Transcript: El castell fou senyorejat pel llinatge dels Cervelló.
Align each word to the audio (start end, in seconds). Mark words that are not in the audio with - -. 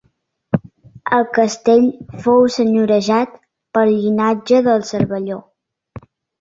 El 1.17 1.27
castell 1.35 1.85
fou 2.25 2.41
senyorejat 2.57 3.37
pel 3.79 3.93
llinatge 3.95 4.65
dels 4.71 4.93
Cervelló. 4.99 5.41